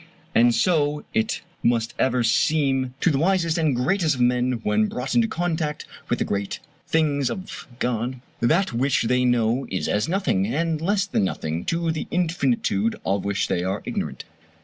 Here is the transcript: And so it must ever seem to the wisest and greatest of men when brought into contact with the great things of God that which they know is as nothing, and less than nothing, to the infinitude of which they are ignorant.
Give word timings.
And 0.33 0.55
so 0.55 1.05
it 1.13 1.43
must 1.61 1.93
ever 1.99 2.23
seem 2.23 2.95
to 3.01 3.11
the 3.11 3.19
wisest 3.19 3.59
and 3.59 3.75
greatest 3.75 4.15
of 4.15 4.21
men 4.21 4.53
when 4.63 4.87
brought 4.87 5.13
into 5.13 5.27
contact 5.27 5.85
with 6.09 6.17
the 6.17 6.25
great 6.25 6.59
things 6.87 7.29
of 7.29 7.67
God 7.77 8.19
that 8.39 8.73
which 8.73 9.03
they 9.03 9.25
know 9.25 9.67
is 9.69 9.87
as 9.87 10.09
nothing, 10.09 10.47
and 10.47 10.81
less 10.81 11.05
than 11.05 11.23
nothing, 11.23 11.65
to 11.65 11.91
the 11.91 12.07
infinitude 12.09 12.95
of 13.05 13.23
which 13.23 13.47
they 13.47 13.63
are 13.63 13.83
ignorant. 13.85 14.23